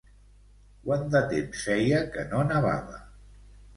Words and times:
Quant 0.87 1.03
de 1.15 1.21
temps 1.33 1.67
feia 1.67 2.01
que 2.17 2.25
no 2.33 2.43
nevava? 2.53 3.03